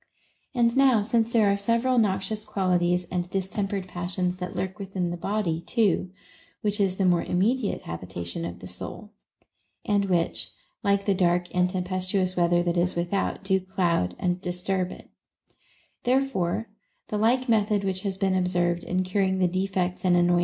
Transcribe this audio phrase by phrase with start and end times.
[0.55, 5.15] And now, since there are several noxious qualities and distempered passions that lurk within the
[5.15, 6.09] body too,
[6.61, 9.11] which is the more immediate habitation of the soul,—
[9.93, 10.49] and which,
[10.83, 15.11] like the dark and tempestuous weather that is with out, do cloud and disturb it,—
[16.03, 16.67] therefore
[17.09, 19.85] the like method which has been observed in curing the defects and annoy OF INQUISITIVENESS
[19.85, 20.39] INTO THINGS IMPERTINENT.